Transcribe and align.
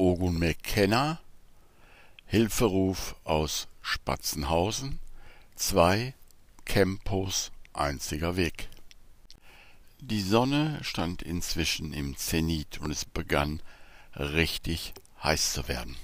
Ogun 0.00 0.38
McKenna 0.38 1.20
Hilferuf 2.24 3.16
aus 3.24 3.68
Spatzenhausen 3.82 4.98
2 5.56 6.14
Kempos 6.64 7.52
einziger 7.74 8.34
Weg 8.34 8.70
Die 9.98 10.22
Sonne 10.22 10.78
stand 10.80 11.20
inzwischen 11.20 11.92
im 11.92 12.16
Zenit 12.16 12.80
und 12.80 12.92
es 12.92 13.04
begann 13.04 13.60
richtig 14.16 14.94
heiß 15.22 15.52
zu 15.52 15.68
werden. 15.68 15.96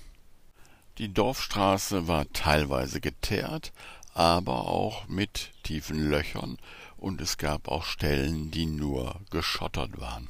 Die 0.99 1.09
Dorfstraße 1.09 2.07
war 2.07 2.31
teilweise 2.35 3.01
geteert, 3.01 3.73
aber 4.13 4.69
auch 4.69 5.09
mit 5.09 5.53
tiefen 5.63 6.11
Löchern, 6.11 6.59
und 6.99 7.23
es 7.23 7.39
gab 7.39 7.67
auch 7.69 7.85
Stellen, 7.85 8.51
die 8.51 8.67
nur 8.67 9.23
geschottert 9.31 9.99
waren. 9.99 10.29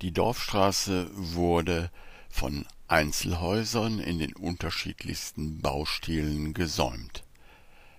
Die 0.00 0.12
Dorfstraße 0.12 1.10
wurde 1.12 1.90
von 2.28 2.66
Einzelhäusern 2.86 3.98
in 3.98 4.18
den 4.18 4.34
unterschiedlichsten 4.34 5.60
Baustilen 5.60 6.54
gesäumt. 6.54 7.24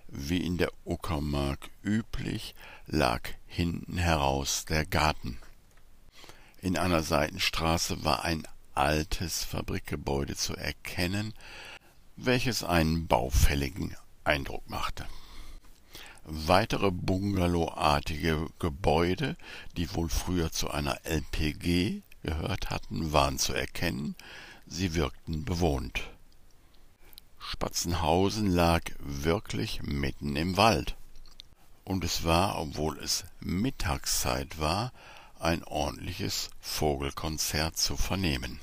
Wie 0.08 0.44
in 0.44 0.56
der 0.56 0.72
Uckermark 0.84 1.70
üblich, 1.84 2.54
lag 2.86 3.28
hinten 3.46 3.96
heraus 3.96 4.64
der 4.64 4.84
Garten. 4.84 5.38
In 6.60 6.76
einer 6.76 7.02
Seitenstraße 7.02 8.04
war 8.04 8.24
ein 8.24 8.46
altes 8.74 9.44
Fabrikgebäude 9.44 10.36
zu 10.36 10.56
erkennen, 10.56 11.32
welches 12.16 12.64
einen 12.64 13.06
baufälligen 13.06 13.96
Eindruck 14.24 14.68
machte. 14.68 15.06
Weitere 16.24 16.90
bungalowartige 16.90 18.48
Gebäude, 18.58 19.36
die 19.76 19.92
wohl 19.94 20.08
früher 20.08 20.52
zu 20.52 20.70
einer 20.70 20.98
LPG 21.04 22.02
gehört 22.22 22.70
hatten, 22.70 23.12
waren 23.12 23.38
zu 23.38 23.52
erkennen, 23.52 24.14
sie 24.66 24.94
wirkten 24.94 25.44
bewohnt. 25.44 26.02
Spatzenhausen 27.38 28.50
lag 28.50 28.82
wirklich 28.98 29.82
mitten 29.82 30.36
im 30.36 30.56
Wald, 30.56 30.96
und 31.84 32.04
es 32.04 32.24
war, 32.24 32.58
obwohl 32.58 32.98
es 32.98 33.24
Mittagszeit 33.40 34.58
war, 34.60 34.92
ein 35.38 35.64
ordentliches 35.64 36.50
Vogelkonzert 36.60 37.76
zu 37.76 37.96
vernehmen. 37.96 38.60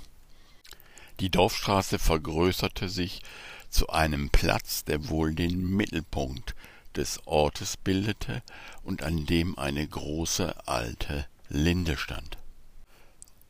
Die 1.20 1.30
Dorfstraße 1.30 1.98
vergrößerte 1.98 2.88
sich 2.88 3.24
zu 3.70 3.90
einem 3.90 4.30
Platz, 4.30 4.86
der 4.86 5.10
wohl 5.10 5.34
den 5.34 5.60
Mittelpunkt 5.60 6.56
des 6.96 7.26
Ortes 7.26 7.78
bildete 7.78 8.44
und 8.84 9.04
an 9.04 9.26
dem 9.26 9.58
eine 9.58 9.86
große 9.86 10.68
alte 10.68 11.28
Linde 11.50 11.98
stand. 11.98 12.38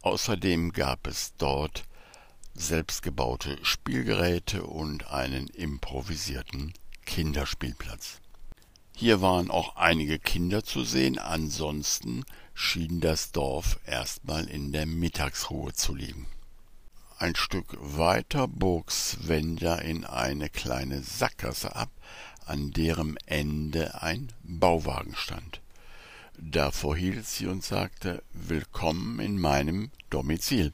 Außerdem 0.07 0.71
gab 0.71 1.05
es 1.05 1.33
dort 1.37 1.83
selbstgebaute 2.53 3.57
Spielgeräte 3.61 4.63
und 4.63 5.11
einen 5.11 5.47
improvisierten 5.47 6.71
Kinderspielplatz. 7.05 8.21
Hier 8.95 9.19
waren 9.19 9.51
auch 9.51 9.75
einige 9.75 10.17
Kinder 10.17 10.63
zu 10.63 10.85
sehen, 10.85 11.19
ansonsten 11.19 12.23
schien 12.53 13.01
das 13.01 13.33
Dorf 13.33 13.81
erstmal 13.85 14.45
in 14.47 14.71
der 14.71 14.85
Mittagsruhe 14.85 15.73
zu 15.73 15.93
liegen. 15.93 16.25
Ein 17.17 17.35
Stück 17.35 17.75
weiter 17.77 18.47
bog 18.47 18.89
Svenja 18.91 19.75
in 19.75 20.05
eine 20.05 20.47
kleine 20.47 21.03
Sackgasse 21.03 21.75
ab, 21.75 21.91
an 22.45 22.71
deren 22.71 23.17
Ende 23.25 24.01
ein 24.01 24.31
Bauwagen 24.41 25.17
stand. 25.17 25.59
Davor 26.39 26.95
hielt 26.95 27.25
sie 27.25 27.47
und 27.47 27.63
sagte 27.63 28.23
Willkommen 28.31 29.19
in 29.19 29.39
meinem 29.39 29.89
Domizil. 30.11 30.71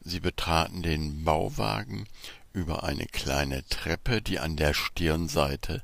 Sie 0.00 0.18
betraten 0.18 0.82
den 0.82 1.24
Bauwagen 1.24 2.06
über 2.54 2.82
eine 2.82 3.04
kleine 3.04 3.66
Treppe, 3.68 4.22
die 4.22 4.38
an 4.38 4.56
der 4.56 4.72
Stirnseite 4.72 5.82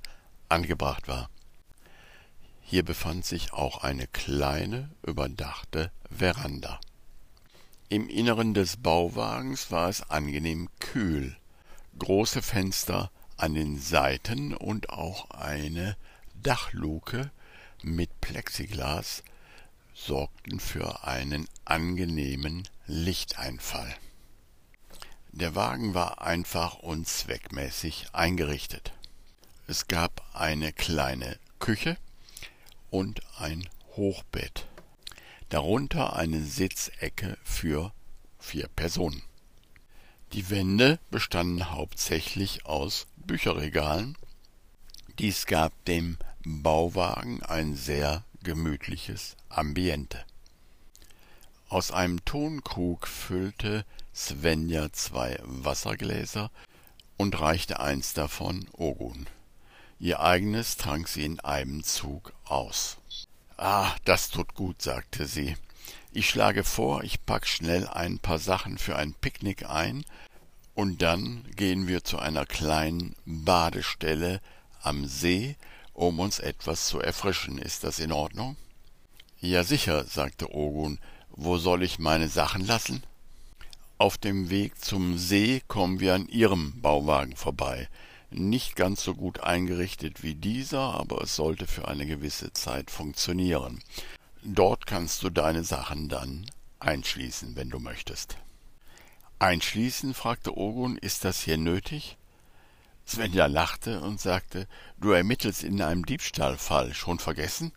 angebracht 0.49 1.07
war. 1.07 1.29
Hier 2.62 2.83
befand 2.83 3.27
sich 3.27 3.53
auch 3.53 3.84
eine 3.84 4.06
kleine, 4.06 4.91
überdachte 5.06 5.93
Veranda. 6.11 6.81
Im 7.91 8.09
Inneren 8.09 8.55
des 8.55 8.78
Bauwagens 8.78 9.71
war 9.71 9.91
es 9.91 10.11
angenehm 10.11 10.71
kühl. 10.81 11.37
Große 11.99 12.41
Fenster 12.41 13.11
an 13.37 13.53
den 13.53 13.78
Seiten 13.78 14.55
und 14.55 14.88
auch 14.88 15.31
eine 15.31 15.99
Dachluke 16.43 17.31
mit 17.82 18.20
Plexiglas 18.20 19.22
sorgten 19.94 20.60
für 20.60 21.04
einen 21.04 21.48
angenehmen 21.64 22.69
Lichteinfall. 22.87 23.94
Der 25.32 25.54
Wagen 25.54 25.94
war 25.94 26.22
einfach 26.22 26.75
und 26.76 27.06
zweckmäßig 27.06 28.09
eingerichtet. 28.12 28.92
Es 29.66 29.88
gab 29.88 30.22
eine 30.34 30.72
kleine 30.72 31.38
Küche 31.59 31.97
und 32.91 33.20
ein 33.38 33.69
Hochbett 33.97 34.66
darunter 35.48 36.16
eine 36.16 36.43
Sitzecke 36.43 37.38
für 37.44 37.93
vier 38.38 38.69
Personen. 38.69 39.22
Die 40.32 40.50
Wände 40.50 40.98
bestanden 41.10 41.70
hauptsächlich 41.70 42.66
aus 42.66 43.06
Bücherregalen. 43.16 44.16
Dies 45.19 45.47
gab 45.47 45.72
dem 45.84 46.19
Bauwagen 46.49 47.43
ein 47.43 47.75
sehr 47.75 48.23
gemütliches 48.45 49.37
Ambiente. 49.49 50.25
Aus 51.69 51.91
einem 51.91 52.25
Tonkrug 52.25 53.09
füllte 53.09 53.84
Svenja 54.15 54.93
zwei 54.93 55.41
Wassergläser 55.43 56.53
und 57.17 57.41
reichte 57.41 57.81
eins 57.81 58.15
davon 58.15 58.69
Ogun. 58.71 59.27
Ihr 59.99 60.21
eigenes 60.21 60.77
trank 60.77 61.09
sie 61.09 61.25
in 61.25 61.41
einem 61.41 61.83
Zug 61.83 62.33
aus. 62.45 62.99
Ah, 63.56 63.97
das 64.05 64.31
tut 64.31 64.55
gut, 64.55 64.81
sagte 64.81 65.27
sie. 65.27 65.56
Ich 66.12 66.31
schlage 66.31 66.62
vor, 66.62 67.03
ich 67.03 67.27
pack 67.27 67.49
schnell 67.49 67.89
ein 67.89 68.21
paar 68.21 68.39
Sachen 68.39 68.79
für 68.79 68.95
ein 68.95 69.15
Picknick 69.15 69.69
ein, 69.69 70.05
und 70.75 71.03
dann 71.03 71.43
gehen 71.56 71.89
wir 71.89 72.05
zu 72.05 72.21
einer 72.21 72.47
kleinen 72.47 73.17
Badestelle 73.25 74.41
am 74.81 75.06
See, 75.06 75.56
um 75.97 76.21
uns 76.21 76.39
etwas 76.39 76.87
zu 76.87 77.01
erfrischen. 77.01 77.59
Ist 77.59 77.84
das 77.84 77.99
in 77.99 78.12
Ordnung? 78.12 78.57
Ja 79.41 79.65
sicher, 79.65 80.05
sagte 80.05 80.55
Ogun. 80.55 80.99
Wo 81.31 81.59
soll 81.59 81.83
ich 81.83 81.99
meine 81.99 82.29
Sachen 82.29 82.65
lassen? 82.65 83.03
Auf 83.99 84.17
dem 84.19 84.51
Weg 84.51 84.83
zum 84.83 85.19
See 85.19 85.62
kommen 85.69 86.01
wir 86.01 86.15
an 86.15 86.29
Ihrem 86.29 86.81
Bauwagen 86.81 87.37
vorbei 87.37 87.89
nicht 88.31 88.77
ganz 88.77 89.03
so 89.03 89.15
gut 89.15 89.41
eingerichtet 89.41 90.23
wie 90.23 90.35
dieser, 90.35 90.95
aber 90.95 91.23
es 91.23 91.37
sollte 91.37 91.67
für 91.67 91.89
eine 91.89 92.06
gewisse 92.06 92.53
Zeit 92.53 92.91
funktionieren. 92.91 93.83
Dort 94.43 94.87
kannst 94.87 95.23
du 95.23 95.31
deine 95.31 95.65
Sachen 95.65 96.09
dann 96.09 96.47
einschließen, 96.79 97.56
wenn 97.56 97.71
du 97.71 97.79
möchtest. 97.79 98.37
Einschließen? 99.39 100.15
fragte 100.15 100.56
Ogun, 100.56 100.97
ist 100.97 101.25
das 101.25 101.43
hier 101.43 101.59
nötig? 101.59 102.17
Svenja 103.09 103.47
lachte 103.47 104.00
und 104.00 104.21
sagte, 104.21 104.67
du 104.99 105.12
ermittelst 105.12 105.62
in 105.62 105.81
einem 105.81 106.05
Diebstahlfall, 106.05 106.93
schon 106.93 107.21
vergessen? 107.21 107.72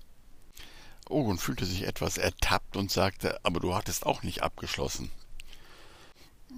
Ogun 1.08 1.38
fühlte 1.38 1.66
sich 1.66 1.84
etwas 1.84 2.18
ertappt 2.18 2.76
und 2.76 2.92
sagte, 2.92 3.40
aber 3.44 3.60
du 3.60 3.76
hattest 3.76 4.06
auch 4.06 4.24
nicht 4.24 4.42
abgeschlossen. 4.42 5.12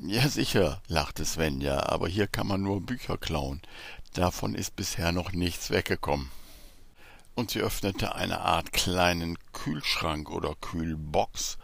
Ja, 0.01 0.27
sicher, 0.29 0.81
lachte 0.87 1.25
Svenja, 1.25 1.83
aber 1.83 2.07
hier 2.07 2.27
kann 2.27 2.47
man 2.47 2.61
nur 2.61 2.81
Bücher 2.81 3.17
klauen. 3.17 3.61
Davon 4.13 4.55
ist 4.55 4.75
bisher 4.75 5.11
noch 5.11 5.33
nichts 5.33 5.69
weggekommen. 5.69 6.31
Und 7.35 7.51
sie 7.51 7.59
öffnete 7.59 8.15
eine 8.15 8.39
Art 8.39 8.71
kleinen 8.71 9.37
Kühlschrank 9.51 10.29
oder 10.29 10.55
Kühlbox, 10.55 11.57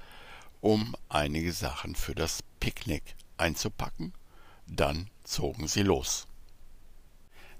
um 0.59 0.95
einige 1.09 1.53
Sachen 1.53 1.95
für 1.95 2.15
das 2.15 2.43
Picknick 2.59 3.15
einzupacken. 3.37 4.13
Dann 4.67 5.09
zogen 5.23 5.67
sie 5.67 5.83
los. 5.83 6.27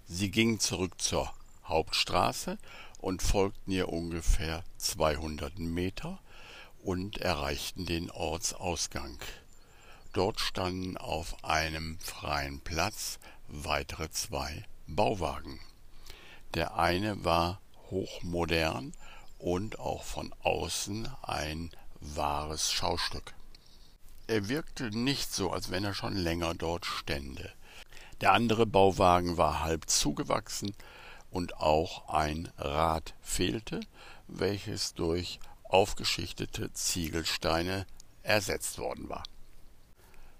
Sie 0.10 0.32
gingen 0.32 0.62
zurück 0.62 1.02
zur 1.02 1.34
Hauptstraße 1.66 2.58
und 3.00 3.22
folgten 3.22 3.72
ihr 3.72 3.90
ungefähr 3.90 4.64
zweihundert 4.78 5.60
Meter 5.60 6.20
und 6.82 7.18
erreichten 7.18 7.86
den 7.86 8.10
Ortsausgang. 8.12 9.20
Dort 10.14 10.40
standen 10.40 10.96
auf 10.96 11.44
einem 11.44 12.00
freien 12.00 12.62
Platz 12.62 13.20
weitere 13.50 14.10
zwei 14.10 14.64
Bauwagen. 14.88 15.60
Der 16.54 16.76
eine 16.78 17.26
war 17.26 17.60
hochmodern 17.92 18.94
und 19.40 19.78
auch 19.78 20.04
von 20.04 20.34
außen 20.42 21.10
ein 21.22 21.70
wahres 22.00 22.72
Schaustück. 22.72 23.34
Er 24.28 24.48
wirkte 24.48 24.90
nicht 24.90 25.34
so, 25.34 25.52
als 25.52 25.70
wenn 25.70 25.84
er 25.84 25.94
schon 25.94 26.16
länger 26.16 26.56
dort 26.56 26.86
stände. 26.86 27.52
Der 28.22 28.34
andere 28.34 28.66
Bauwagen 28.66 29.38
war 29.38 29.64
halb 29.64 29.90
zugewachsen 29.90 30.74
und 31.30 31.58
auch 31.58 32.10
ein 32.10 32.52
Rad 32.58 33.14
fehlte, 33.22 33.82
welches 34.28 34.96
durch 34.96 35.40
aufgeschichtete 35.64 36.74
Ziegelsteine 36.74 37.86
ersetzt 38.24 38.80
worden 38.80 39.08
war. 39.10 39.24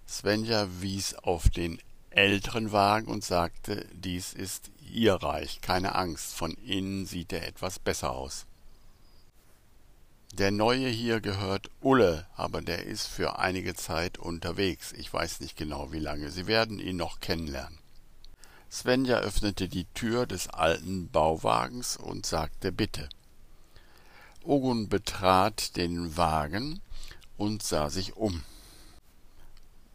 Svenja 0.08 0.68
wies 0.82 1.14
auf 1.14 1.50
den 1.50 1.80
älteren 2.10 2.72
Wagen 2.72 3.12
und 3.12 3.24
sagte, 3.24 3.88
dies 3.94 4.34
ist 4.34 4.72
ihr 4.92 5.14
Reich, 5.16 5.62
keine 5.62 5.94
Angst, 5.94 6.34
von 6.34 6.54
innen 6.54 7.06
sieht 7.06 7.32
er 7.32 7.46
etwas 7.46 7.78
besser 7.78 8.12
aus. 8.12 8.47
Der 10.34 10.52
Neue 10.52 10.90
hier 10.90 11.22
gehört 11.22 11.72
Ulle, 11.82 12.28
aber 12.36 12.62
der 12.62 12.84
ist 12.86 13.08
für 13.08 13.40
einige 13.40 13.76
Zeit 13.76 14.18
unterwegs. 14.18 14.92
Ich 14.92 15.12
weiß 15.12 15.40
nicht 15.40 15.56
genau 15.56 15.92
wie 15.92 16.00
lange. 16.00 16.30
Sie 16.32 16.48
werden 16.48 16.80
ihn 16.80 16.98
noch 16.98 17.22
kennenlernen. 17.22 17.80
Svenja 18.70 19.20
öffnete 19.20 19.70
die 19.70 19.86
Tür 19.94 20.28
des 20.28 20.50
alten 20.50 21.10
Bauwagens 21.10 21.96
und 21.96 22.26
sagte 22.26 22.72
Bitte. 22.72 23.08
Ogun 24.44 24.90
betrat 24.90 25.76
den 25.78 26.18
Wagen 26.18 26.82
und 27.38 27.64
sah 27.64 27.90
sich 27.90 28.18
um. 28.18 28.44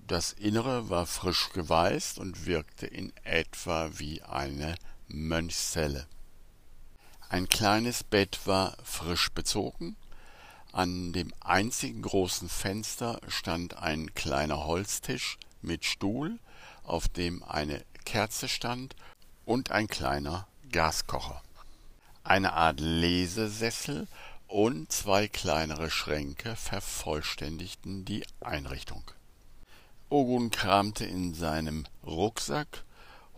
Das 0.06 0.32
Innere 0.32 0.88
war 0.88 1.06
frisch 1.06 1.50
geweißt 1.52 2.18
und 2.18 2.46
wirkte 2.46 2.86
in 2.86 3.12
etwa 3.22 3.90
wie 3.94 4.22
eine 4.22 4.74
Mönchszelle. 5.08 6.06
Ein 7.28 7.48
kleines 7.48 8.02
Bett 8.02 8.40
war 8.46 8.76
frisch 8.82 9.30
bezogen, 9.30 9.96
an 10.72 11.12
dem 11.12 11.32
einzigen 11.40 12.02
großen 12.02 12.48
Fenster 12.48 13.20
stand 13.28 13.76
ein 13.76 14.14
kleiner 14.14 14.64
Holztisch 14.64 15.38
mit 15.60 15.84
Stuhl, 15.84 16.38
auf 16.82 17.08
dem 17.08 17.42
eine 17.42 17.84
Kerze 18.04 18.48
stand 18.48 18.96
und 19.44 19.70
ein 19.70 19.86
kleiner 19.86 20.46
Gaskocher. 20.70 21.42
Eine 22.24 22.54
Art 22.54 22.80
Lesesessel 22.80 24.08
und 24.48 24.90
zwei 24.90 25.28
kleinere 25.28 25.90
Schränke 25.90 26.56
vervollständigten 26.56 28.04
die 28.04 28.24
Einrichtung. 28.40 29.02
Ogun 30.08 30.50
kramte 30.50 31.04
in 31.04 31.34
seinem 31.34 31.86
Rucksack, 32.04 32.84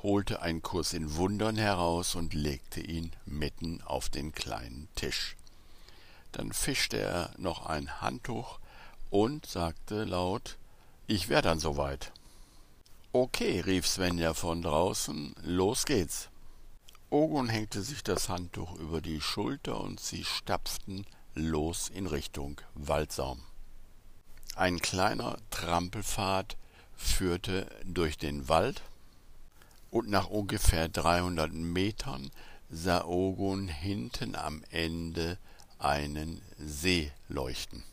holte 0.03 0.43
einen 0.43 0.63
Kurs 0.63 0.93
in 0.93 1.17
Wundern 1.17 1.57
heraus 1.57 2.15
und 2.15 2.35
legte 2.35 2.81
ihn 2.81 3.13
mitten 3.27 3.81
auf 3.83 4.09
den 4.09 4.33
kleinen 4.33 4.89
Tisch. 4.97 5.37
Dann 6.35 6.53
fischte 6.53 6.99
er 6.99 7.31
noch 7.39 7.67
ein 7.67 8.01
Handtuch 8.01 8.59
und 9.11 9.47
sagte 9.47 10.03
laut 10.03 10.59
Ich 11.07 11.29
wär 11.29 11.43
dann 11.43 11.61
soweit. 11.61 12.13
Okay, 13.13 13.61
rief 13.61 13.87
Svenja 13.87 14.35
von 14.35 14.61
draußen, 14.61 15.37
los 15.43 15.85
geht's. 15.85 16.31
Ogun 17.11 17.49
hängte 17.49 17.83
sich 17.83 18.03
das 18.03 18.29
Handtuch 18.29 18.75
über 18.81 19.01
die 19.01 19.21
Schulter 19.21 19.81
und 19.81 20.01
sie 20.01 20.25
stapften 20.25 21.07
los 21.35 21.89
in 21.89 22.09
Richtung 22.09 22.61
Waldsaum. 22.75 23.41
Ein 24.57 24.81
kleiner 24.81 25.37
Trampelpfad 25.51 26.57
führte 26.97 27.71
durch 27.85 28.19
den 28.19 28.49
Wald, 28.49 28.83
und 29.93 30.09
nach 30.11 30.29
ungefähr 30.29 30.89
dreihundert 30.89 31.53
Metern 31.53 32.33
sah 32.69 33.05
Ogun 33.05 33.69
hinten 33.69 34.35
am 34.35 34.65
Ende 34.71 35.39
einen 35.79 36.41
See 36.59 37.11
leuchten. 37.29 37.85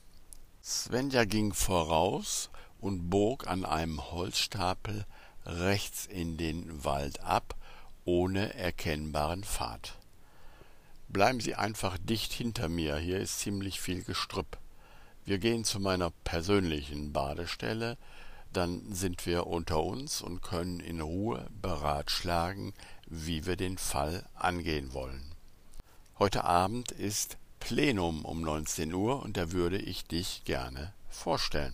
Svenja 0.64 1.26
ging 1.26 1.54
voraus 1.54 2.50
und 2.80 3.10
bog 3.10 3.48
an 3.48 3.66
einem 3.66 4.12
Holzstapel 4.12 5.06
rechts 5.46 6.06
in 6.06 6.38
den 6.38 6.84
Wald 6.84 7.22
ab, 7.22 7.56
ohne 8.06 8.54
erkennbaren 8.54 9.44
Pfad. 9.44 9.98
Bleiben 11.10 11.40
Sie 11.40 11.56
einfach 11.56 11.98
dicht 11.98 12.32
hinter 12.32 12.70
mir, 12.70 12.98
hier 12.98 13.20
ist 13.20 13.40
ziemlich 13.40 13.82
viel 13.82 14.04
Gestrüpp. 14.04 14.58
Wir 15.26 15.40
gehen 15.40 15.64
zu 15.64 15.80
meiner 15.80 16.12
persönlichen 16.24 17.12
Badestelle, 17.12 17.98
dann 18.54 18.94
sind 18.94 19.26
wir 19.26 19.48
unter 19.48 19.84
uns 19.84 20.22
und 20.22 20.42
können 20.42 20.80
in 20.80 21.02
Ruhe 21.02 21.48
beratschlagen, 21.62 22.74
wie 23.08 23.46
wir 23.46 23.56
den 23.56 23.78
Fall 23.78 24.26
angehen 24.36 24.94
wollen. 24.94 25.36
Heute 26.18 26.44
Abend 26.44 26.92
ist 26.92 27.38
Plenum 27.62 28.26
um 28.26 28.42
19 28.42 28.94
Uhr 28.94 29.24
und 29.24 29.38
da 29.38 29.54
würde 29.54 29.78
ich 29.78 30.06
dich 30.06 30.44
gerne 30.44 30.94
vorstellen. 31.10 31.72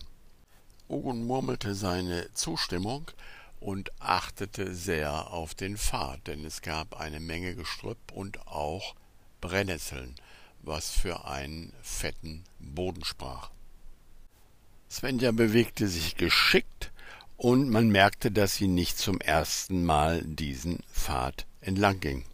Ogun 0.86 1.26
murmelte 1.26 1.74
seine 1.74 2.32
Zustimmung 2.34 3.10
und 3.58 3.90
achtete 4.00 4.74
sehr 4.74 5.32
auf 5.32 5.56
den 5.56 5.76
Pfad, 5.76 6.28
denn 6.28 6.44
es 6.44 6.62
gab 6.62 7.00
eine 7.00 7.18
Menge 7.18 7.56
Gestrüpp 7.56 8.12
und 8.12 8.46
auch 8.46 8.94
Brennnesseln, 9.40 10.14
was 10.62 10.90
für 10.90 11.24
einen 11.24 11.72
fetten 11.82 12.44
Boden 12.60 13.04
sprach. 13.04 13.50
Svenja 14.88 15.32
bewegte 15.32 15.88
sich 15.88 16.14
geschickt, 16.14 16.92
und 17.38 17.70
man 17.70 17.88
merkte, 17.88 18.32
dass 18.32 18.56
sie 18.56 18.66
nicht 18.66 18.98
zum 18.98 19.20
ersten 19.20 19.84
Mal 19.84 20.22
diesen 20.24 20.80
Pfad 20.92 21.46
entlang 21.60 22.00
ging. 22.00 22.24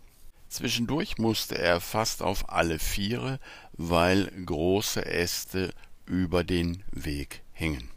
Zwischendurch 0.55 1.19
musste 1.19 1.59
er 1.59 1.81
fast 1.81 2.23
auf 2.23 2.49
alle 2.49 2.79
Viere, 2.79 3.41
weil 3.73 4.27
große 4.47 5.05
Äste 5.05 5.75
über 6.07 6.45
den 6.45 6.85
Weg 6.93 7.43
hingen. 7.53 7.91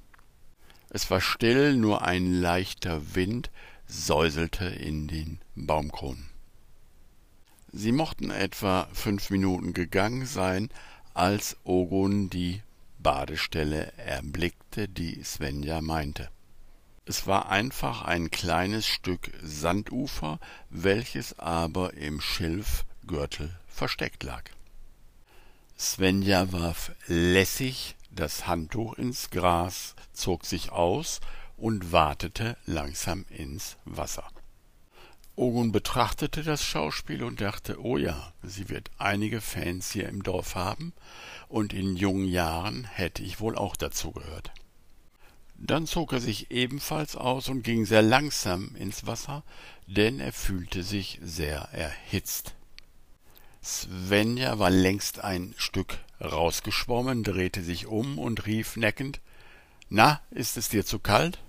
Es 0.89 1.11
war 1.11 1.21
still, 1.21 1.75
nur 1.75 2.01
ein 2.01 2.33
leichter 2.33 3.13
Wind 3.13 3.51
säuselte 3.85 4.65
in 4.65 5.07
den 5.07 5.39
Baumkronen. 5.53 6.31
Sie 7.73 7.91
mochten 7.91 8.31
etwa 8.31 8.89
fünf 8.91 9.29
Minuten 9.29 9.73
gegangen 9.73 10.25
sein, 10.25 10.69
als 11.13 11.57
Ogun 11.63 12.31
die 12.31 12.63
Badestelle 12.97 13.93
erblickte, 13.97 14.89
die 14.89 15.23
Svenja 15.23 15.79
meinte. 15.81 16.31
Es 17.09 17.25
war 17.25 17.47
einfach 17.47 18.01
ein 18.01 18.31
kleines 18.31 18.85
Stück 18.85 19.31
Sandufer, 19.41 20.39
welches 20.69 21.39
aber 21.39 21.93
im 21.93 22.19
Schilfgürtel 22.19 23.57
versteckt 23.69 24.23
lag. 24.23 24.43
Svenja 25.79 26.51
warf 26.51 26.91
lässig 27.07 27.95
das 28.11 28.45
Handtuch 28.45 28.95
ins 28.95 29.29
Gras, 29.29 29.95
zog 30.11 30.45
sich 30.45 30.73
aus 30.73 31.21
und 31.55 31.93
watete 31.93 32.57
langsam 32.65 33.25
ins 33.29 33.77
Wasser. 33.85 34.27
Ogun 35.37 35.71
betrachtete 35.71 36.43
das 36.43 36.61
Schauspiel 36.61 37.23
und 37.23 37.39
dachte, 37.39 37.79
oh 37.79 37.95
ja, 37.95 38.33
sie 38.43 38.67
wird 38.67 38.91
einige 38.97 39.39
Fans 39.39 39.91
hier 39.91 40.09
im 40.09 40.23
Dorf 40.23 40.55
haben, 40.55 40.91
und 41.47 41.71
in 41.71 41.95
jungen 41.95 42.25
Jahren 42.25 42.83
hätte 42.83 43.23
ich 43.23 43.39
wohl 43.39 43.55
auch 43.55 43.77
dazu 43.77 44.11
gehört. 44.11 44.51
Dann 45.59 45.87
zog 45.87 46.13
er 46.13 46.19
sich 46.19 46.51
ebenfalls 46.51 47.15
aus 47.15 47.49
und 47.49 47.63
ging 47.63 47.85
sehr 47.85 48.03
langsam 48.03 48.75
ins 48.75 49.07
Wasser, 49.07 49.43
denn 49.87 50.19
er 50.19 50.31
fühlte 50.31 50.83
sich 50.83 51.19
sehr 51.23 51.69
erhitzt. 51.71 52.53
Svenja 53.63 54.59
war 54.59 54.69
längst 54.69 55.23
ein 55.23 55.55
Stück 55.57 55.97
rausgeschwommen, 56.21 57.23
drehte 57.23 57.63
sich 57.63 57.87
um 57.87 58.19
und 58.19 58.45
rief 58.45 58.77
neckend 58.77 59.19
Na, 59.89 60.21
ist 60.31 60.57
es 60.57 60.69
dir 60.69 60.85
zu 60.85 60.99
kalt? 60.99 61.39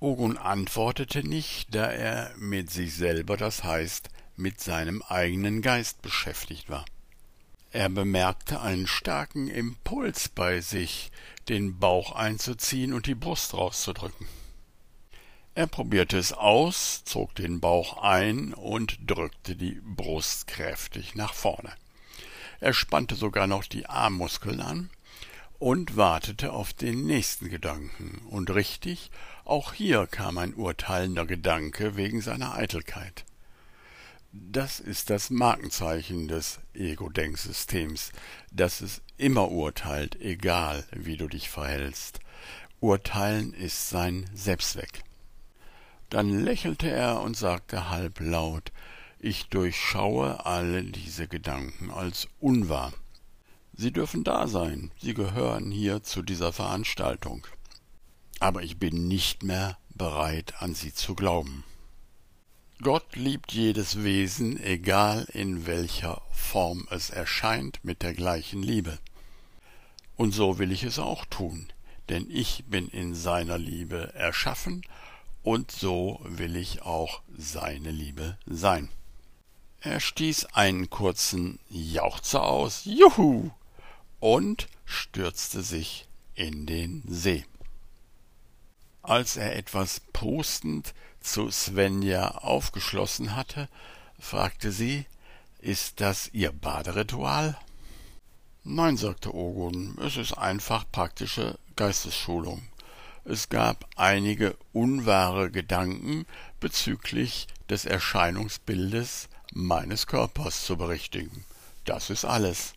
Ogun 0.00 0.36
antwortete 0.36 1.26
nicht, 1.26 1.74
da 1.74 1.90
er 1.90 2.34
mit 2.36 2.70
sich 2.70 2.94
selber, 2.94 3.36
das 3.36 3.64
heißt 3.64 4.08
mit 4.36 4.60
seinem 4.60 5.02
eigenen 5.02 5.62
Geist 5.62 6.02
beschäftigt 6.02 6.68
war. 6.68 6.84
Er 7.74 7.88
bemerkte 7.88 8.60
einen 8.60 8.86
starken 8.86 9.48
Impuls 9.48 10.28
bei 10.28 10.60
sich, 10.60 11.10
den 11.48 11.80
Bauch 11.80 12.12
einzuziehen 12.12 12.92
und 12.92 13.06
die 13.06 13.16
Brust 13.16 13.52
rauszudrücken. 13.52 14.28
Er 15.56 15.66
probierte 15.66 16.16
es 16.16 16.32
aus, 16.32 17.02
zog 17.04 17.34
den 17.34 17.58
Bauch 17.58 18.00
ein 18.00 18.54
und 18.54 18.98
drückte 19.10 19.56
die 19.56 19.80
Brust 19.82 20.46
kräftig 20.46 21.16
nach 21.16 21.34
vorne. 21.34 21.72
Er 22.60 22.74
spannte 22.74 23.16
sogar 23.16 23.48
noch 23.48 23.64
die 23.64 23.86
Armmuskeln 23.86 24.60
an 24.60 24.90
und 25.58 25.96
wartete 25.96 26.52
auf 26.52 26.74
den 26.74 27.06
nächsten 27.06 27.48
Gedanken. 27.48 28.24
Und 28.30 28.50
richtig, 28.50 29.10
auch 29.44 29.72
hier 29.72 30.06
kam 30.06 30.38
ein 30.38 30.54
urteilender 30.54 31.26
Gedanke 31.26 31.96
wegen 31.96 32.20
seiner 32.20 32.54
Eitelkeit. 32.54 33.24
Das 34.36 34.80
ist 34.80 35.10
das 35.10 35.30
Markenzeichen 35.30 36.26
des 36.26 36.58
Ego-Denksystems, 36.74 38.10
dass 38.50 38.80
es 38.80 39.00
immer 39.16 39.52
urteilt, 39.52 40.20
egal 40.20 40.84
wie 40.90 41.16
du 41.16 41.28
dich 41.28 41.48
verhältst. 41.48 42.18
Urteilen 42.80 43.54
ist 43.54 43.90
sein 43.90 44.28
Selbstzweck. 44.34 45.04
Dann 46.10 46.40
lächelte 46.44 46.90
er 46.90 47.20
und 47.20 47.36
sagte 47.36 47.90
halblaut 47.90 48.72
Ich 49.20 49.50
durchschaue 49.50 50.44
alle 50.44 50.82
diese 50.82 51.28
Gedanken 51.28 51.92
als 51.92 52.26
unwahr. 52.40 52.92
Sie 53.72 53.92
dürfen 53.92 54.24
da 54.24 54.48
sein, 54.48 54.90
sie 55.00 55.14
gehören 55.14 55.70
hier 55.70 56.02
zu 56.02 56.22
dieser 56.22 56.52
Veranstaltung. 56.52 57.46
Aber 58.40 58.64
ich 58.64 58.80
bin 58.80 59.06
nicht 59.06 59.44
mehr 59.44 59.78
bereit, 59.90 60.54
an 60.58 60.74
sie 60.74 60.92
zu 60.92 61.14
glauben. 61.14 61.62
Gott 62.82 63.14
liebt 63.14 63.52
jedes 63.52 64.02
Wesen, 64.02 64.60
egal 64.62 65.26
in 65.32 65.66
welcher 65.66 66.22
Form 66.32 66.88
es 66.90 67.08
erscheint, 67.08 67.78
mit 67.84 68.02
der 68.02 68.14
gleichen 68.14 68.62
Liebe. 68.62 68.98
Und 70.16 70.32
so 70.32 70.58
will 70.58 70.72
ich 70.72 70.82
es 70.82 70.98
auch 70.98 71.24
tun, 71.26 71.68
denn 72.08 72.28
ich 72.28 72.64
bin 72.66 72.88
in 72.88 73.14
seiner 73.14 73.58
Liebe 73.58 74.12
erschaffen, 74.14 74.82
und 75.42 75.70
so 75.70 76.20
will 76.24 76.56
ich 76.56 76.82
auch 76.82 77.22
seine 77.36 77.90
Liebe 77.90 78.38
sein. 78.46 78.88
Er 79.80 80.00
stieß 80.00 80.46
einen 80.46 80.90
kurzen 80.90 81.60
Jauchzer 81.68 82.42
aus, 82.42 82.86
Juhu, 82.86 83.50
und 84.20 84.68
stürzte 84.84 85.62
sich 85.62 86.08
in 86.34 86.66
den 86.66 87.02
See. 87.06 87.44
Als 89.02 89.36
er 89.36 89.54
etwas 89.54 90.00
prustend 90.12 90.94
zu 91.24 91.50
Svenja 91.50 92.28
aufgeschlossen 92.28 93.34
hatte, 93.34 93.68
fragte 94.18 94.70
sie, 94.70 95.06
ist 95.58 96.00
das 96.00 96.28
Ihr 96.32 96.52
Baderitual? 96.52 97.56
Nein, 98.62 98.96
sagte 98.96 99.34
Ogun, 99.34 99.98
es 100.00 100.16
ist 100.16 100.34
einfach 100.34 100.84
praktische 100.92 101.58
Geistesschulung. 101.76 102.62
Es 103.24 103.48
gab 103.48 103.88
einige 103.96 104.56
unwahre 104.72 105.50
Gedanken 105.50 106.26
bezüglich 106.60 107.46
des 107.70 107.86
Erscheinungsbildes 107.86 109.28
meines 109.54 110.06
Körpers 110.06 110.64
zu 110.64 110.76
berichtigen. 110.76 111.44
Das 111.86 112.10
ist 112.10 112.26
alles. 112.26 112.74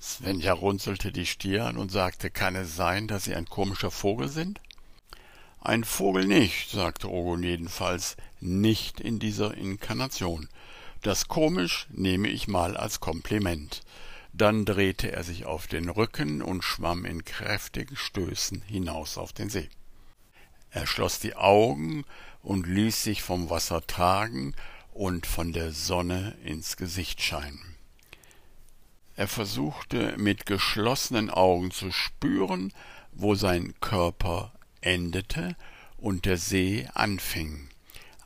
Svenja 0.00 0.52
runzelte 0.52 1.10
die 1.10 1.26
Stirn 1.26 1.76
und 1.76 1.90
sagte, 1.90 2.30
kann 2.30 2.54
es 2.54 2.76
sein, 2.76 3.08
dass 3.08 3.24
Sie 3.24 3.34
ein 3.34 3.46
komischer 3.46 3.90
Vogel 3.90 4.28
sind? 4.28 4.60
Ein 5.60 5.84
Vogel 5.84 6.26
nicht, 6.26 6.70
sagte 6.70 7.10
Ogun 7.10 7.42
jedenfalls, 7.42 8.16
nicht 8.40 9.00
in 9.00 9.18
dieser 9.18 9.54
Inkarnation. 9.54 10.48
Das 11.02 11.28
komisch 11.28 11.86
nehme 11.90 12.28
ich 12.28 12.48
mal 12.48 12.76
als 12.76 13.00
Kompliment. 13.00 13.82
Dann 14.32 14.64
drehte 14.64 15.10
er 15.10 15.24
sich 15.24 15.46
auf 15.46 15.66
den 15.66 15.88
Rücken 15.88 16.42
und 16.42 16.62
schwamm 16.62 17.04
in 17.04 17.24
kräftigen 17.24 17.96
Stößen 17.96 18.62
hinaus 18.62 19.18
auf 19.18 19.32
den 19.32 19.50
See. 19.50 19.68
Er 20.70 20.86
schloss 20.86 21.18
die 21.18 21.34
Augen 21.34 22.04
und 22.42 22.66
ließ 22.66 23.02
sich 23.02 23.22
vom 23.22 23.50
Wasser 23.50 23.84
tragen 23.86 24.54
und 24.92 25.26
von 25.26 25.52
der 25.52 25.72
Sonne 25.72 26.36
ins 26.44 26.76
Gesicht 26.76 27.20
scheinen. 27.22 27.74
Er 29.16 29.28
versuchte 29.28 30.16
mit 30.18 30.46
geschlossenen 30.46 31.30
Augen 31.30 31.72
zu 31.72 31.90
spüren, 31.90 32.72
wo 33.12 33.34
sein 33.34 33.74
Körper 33.80 34.52
endete 34.80 35.56
und 35.96 36.24
der 36.24 36.36
See 36.36 36.88
anfing, 36.94 37.68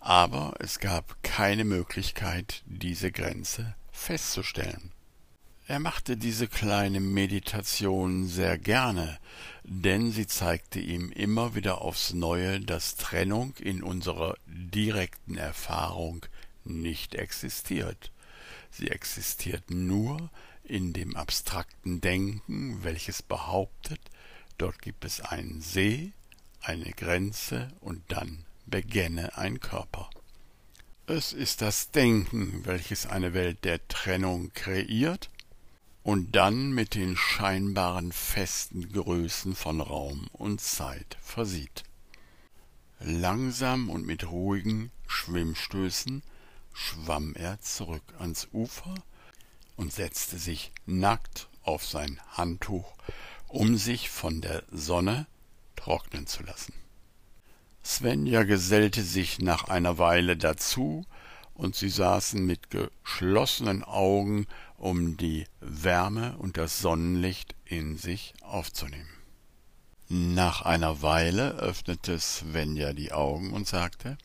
aber 0.01 0.55
es 0.59 0.79
gab 0.79 1.23
keine 1.23 1.65
Möglichkeit, 1.65 2.63
diese 2.67 3.11
Grenze 3.11 3.75
festzustellen. 3.91 4.93
Er 5.69 5.79
machte 5.79 6.17
diese 6.17 6.49
kleine 6.49 7.01
Meditation 7.01 8.27
sehr 8.27 8.59
gerne, 8.59 9.19
denn 9.63 10.11
sie 10.11 10.27
zeigte 10.27 10.81
ihm 10.81 11.11
immer 11.13 11.55
wieder 11.55 11.81
aufs 11.81 12.13
neue, 12.13 12.61
dass 12.61 12.97
Trennung 12.97 13.55
in 13.59 13.83
unserer 13.83 14.37
direkten 14.47 15.39
Erfahrung 15.39 16.27
nicht 16.65 17.15
existiert. 17.15 18.11
Sie 18.71 18.89
existiert 18.89 19.71
nur 19.71 20.31
in 20.65 20.93
dem 20.93 21.17
abstrakten 21.17 22.01
Denken, 22.01 22.83
welches 22.83 23.23
behauptet, 23.23 24.01
dort 24.59 24.83
gibt 24.83 25.05
es 25.05 25.21
einen 25.21 25.61
See, 25.61 26.13
eine 26.63 26.91
Grenze 26.93 27.69
und 27.81 28.03
dann 28.09 28.45
begänne 28.67 29.37
ein 29.37 29.61
Körper. 29.61 30.09
Es 31.07 31.33
ist 31.33 31.61
das 31.63 31.91
Denken, 31.91 32.65
welches 32.65 33.07
eine 33.07 33.35
Welt 33.35 33.65
der 33.65 33.87
Trennung 33.89 34.53
kreiert 34.55 35.31
und 36.03 36.33
dann 36.33 36.73
mit 36.73 36.95
den 36.95 37.17
scheinbaren 37.17 38.13
festen 38.13 38.93
Größen 38.93 39.55
von 39.55 39.81
Raum 39.81 40.29
und 40.33 40.61
Zeit 40.61 41.17
versieht. 41.21 41.85
Langsam 43.01 43.91
und 43.91 44.07
mit 44.07 44.31
ruhigen 44.31 44.93
Schwimmstößen 45.07 46.23
schwamm 46.73 47.35
er 47.35 47.61
zurück 47.61 48.05
ans 48.19 48.49
Ufer 48.53 48.95
und 49.77 49.93
setzte 49.93 50.39
sich 50.39 50.73
nackt 50.87 51.49
auf 51.63 51.85
sein 51.85 52.21
Handtuch, 52.31 52.95
um 53.49 53.77
sich 53.77 54.09
von 54.09 54.41
der 54.41 54.63
Sonne 54.71 55.27
trocknen 55.83 56.27
zu 56.27 56.43
lassen. 56.43 56.75
Svenja 57.85 58.45
gesellte 58.45 59.03
sich 59.03 59.41
nach 59.41 59.65
einer 59.65 59.99
Weile 59.99 60.37
dazu, 60.37 61.05
und 61.55 61.77
sie 61.77 61.91
saßen 61.91 62.45
mit 62.45 62.71
geschlossenen 62.71 63.85
Augen, 63.85 64.47
um 64.79 65.17
die 65.17 65.47
Wärme 65.61 66.37
und 66.39 66.57
das 66.57 66.81
Sonnenlicht 66.81 67.55
in 67.65 67.99
sich 67.99 68.35
aufzunehmen. 68.41 69.11
Nach 70.09 70.63
einer 70.63 71.03
Weile 71.03 71.53
öffnete 71.53 72.19
Svenja 72.19 72.93
die 72.93 73.13
Augen 73.13 73.53
und 73.53 73.67
sagte 73.67 74.17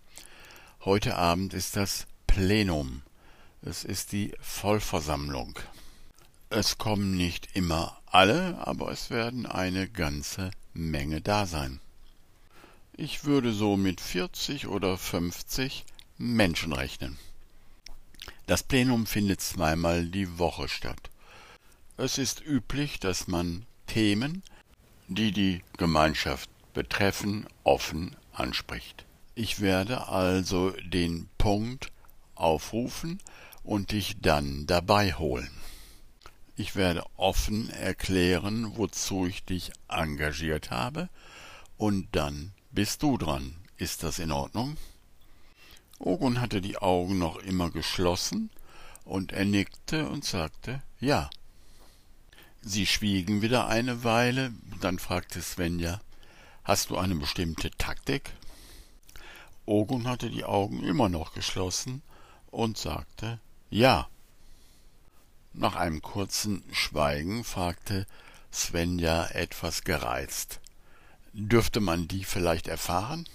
Heute 0.86 1.18
Abend 1.18 1.54
ist 1.54 1.76
das 1.76 2.06
Plenum, 2.28 3.02
es 3.62 3.84
ist 3.84 4.12
die 4.12 4.34
Vollversammlung. 4.40 5.60
Es 6.50 6.78
kommen 6.78 7.18
nicht 7.18 7.56
immer 7.56 8.00
alle, 8.06 8.58
aber 8.66 8.92
es 8.92 9.10
werden 9.10 9.46
eine 9.46 9.90
ganze 9.90 10.52
Menge 10.78 11.22
da 11.22 11.46
sein. 11.46 11.80
Ich 12.94 13.26
würde 13.26 13.52
so 13.54 13.78
mit 13.78 14.02
vierzig 14.02 14.68
oder 14.68 14.98
fünfzig 14.98 15.86
Menschen 16.18 16.74
rechnen. 16.74 17.18
Das 18.46 18.64
Plenum 18.64 19.06
findet 19.06 19.42
zweimal 19.42 20.06
die 20.06 20.40
Woche 20.40 20.68
statt. 20.70 21.10
Es 21.98 22.18
ist 22.18 22.42
üblich, 22.42 23.00
dass 23.00 23.28
man 23.28 23.66
Themen, 23.88 24.44
die 25.08 25.32
die 25.32 25.64
Gemeinschaft 25.78 26.50
betreffen, 26.74 27.48
offen 27.64 28.16
anspricht. 28.34 29.06
Ich 29.36 29.60
werde 29.60 30.08
also 30.08 30.72
den 30.84 31.30
Punkt 31.38 31.92
aufrufen 32.36 33.20
und 33.64 33.92
dich 33.92 34.18
dann 34.22 34.66
dabei 34.68 35.14
holen. 35.14 35.52
Ich 36.60 36.76
werde 36.76 37.06
offen 37.18 37.70
erklären, 37.70 38.76
wozu 38.78 39.28
ich 39.28 39.46
dich 39.46 39.72
engagiert 39.88 40.72
habe, 40.72 41.08
und 41.78 42.08
dann 42.16 42.52
bist 42.72 43.04
du 43.04 43.20
dran. 43.20 43.56
Ist 43.78 44.02
das 44.02 44.18
in 44.18 44.32
Ordnung? 44.32 44.76
Ogun 46.00 46.42
hatte 46.42 46.60
die 46.60 46.80
Augen 46.80 47.20
noch 47.20 47.38
immer 47.38 47.70
geschlossen, 47.70 48.50
und 49.06 49.34
er 49.34 49.46
nickte 49.46 50.10
und 50.10 50.26
sagte 50.26 50.82
Ja. 51.00 51.30
Sie 52.62 52.88
schwiegen 52.88 53.44
wieder 53.44 53.68
eine 53.68 54.04
Weile, 54.04 54.52
dann 54.82 54.98
fragte 54.98 55.44
Svenja 55.44 56.02
Hast 56.64 56.90
du 56.90 56.98
eine 56.98 57.16
bestimmte 57.16 57.70
Taktik? 57.70 58.34
Ogun 59.68 60.08
hatte 60.08 60.32
die 60.32 60.44
Augen 60.44 60.84
immer 60.84 61.08
noch 61.08 61.36
geschlossen 61.36 62.02
und 62.50 62.80
sagte 62.80 63.40
Ja. 63.70 64.10
Nach 65.60 65.76
einem 65.76 66.04
kurzen 66.04 66.64
Schweigen 66.72 67.44
fragte 67.44 68.06
Svenja 68.54 69.26
etwas 69.30 69.84
gereizt. 69.84 70.60
Dürfte 71.34 71.80
man 71.80 72.08
die 72.08 72.26
vielleicht 72.26 72.68
erfahren? 72.68 73.28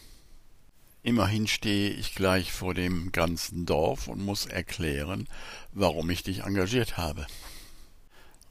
Immerhin 1.02 1.48
stehe 1.48 1.90
ich 1.90 2.14
gleich 2.14 2.52
vor 2.52 2.74
dem 2.74 3.10
ganzen 3.10 3.66
Dorf 3.66 4.06
und 4.06 4.24
muss 4.24 4.46
erklären, 4.46 5.26
warum 5.72 6.10
ich 6.10 6.22
dich 6.22 6.44
engagiert 6.44 6.96
habe. 6.96 7.26